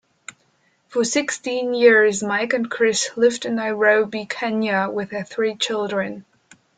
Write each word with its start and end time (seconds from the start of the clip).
For 0.87 1.03
sixteen 1.03 1.75
years 1.75 2.23
Mike 2.23 2.53
and 2.53 2.71
Chris 2.71 3.11
lived 3.17 3.45
in 3.45 3.57
Nairobi, 3.57 4.25
Kenya 4.27 4.89
with 4.91 5.11
their 5.11 5.23
three 5.23 5.55
children. 5.55 6.25